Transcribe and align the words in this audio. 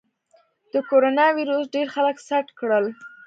د 0.73 0.75
کرونا 0.89 1.25
ویروس 1.37 1.65
ډېر 1.75 1.87
خلک 1.95 2.17
سټ 2.27 2.47
کړل. 2.59 2.85